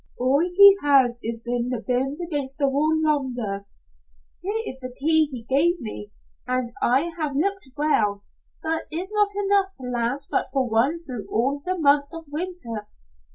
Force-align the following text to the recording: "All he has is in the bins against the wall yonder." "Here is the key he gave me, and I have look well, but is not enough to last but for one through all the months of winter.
"All 0.17 0.39
he 0.39 0.77
has 0.81 1.19
is 1.21 1.43
in 1.45 1.69
the 1.69 1.79
bins 1.79 2.19
against 2.19 2.57
the 2.57 2.67
wall 2.67 2.99
yonder." 3.03 3.67
"Here 4.41 4.63
is 4.65 4.79
the 4.79 4.91
key 4.97 5.25
he 5.25 5.43
gave 5.43 5.79
me, 5.79 6.09
and 6.47 6.73
I 6.81 7.11
have 7.19 7.35
look 7.35 7.61
well, 7.77 8.23
but 8.63 8.85
is 8.91 9.11
not 9.11 9.29
enough 9.35 9.71
to 9.75 9.83
last 9.83 10.29
but 10.31 10.47
for 10.51 10.67
one 10.67 10.97
through 10.97 11.27
all 11.29 11.61
the 11.63 11.77
months 11.77 12.15
of 12.15 12.25
winter. 12.29 12.87